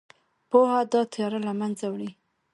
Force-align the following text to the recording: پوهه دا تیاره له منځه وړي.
پوهه 0.49 0.79
دا 0.93 1.01
تیاره 1.13 1.39
له 1.47 1.53
منځه 1.59 1.85
وړي. 1.93 2.11